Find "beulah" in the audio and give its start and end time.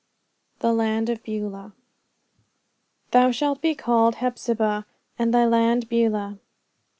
1.21-1.73, 5.89-6.39